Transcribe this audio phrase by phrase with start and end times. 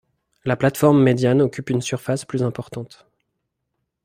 [0.45, 3.05] La plateforme médiane occupe une surface plus importante.